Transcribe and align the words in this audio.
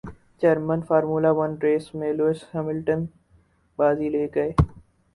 German 0.41 0.79
formula 0.87 1.31
one 1.37 1.51
race 1.63 1.85
میں 1.97 2.11
Lewis 2.17 2.39
Hamilton 2.53 2.99
بازی 3.79 4.09
لے 4.13 4.25
گئے 4.35 4.51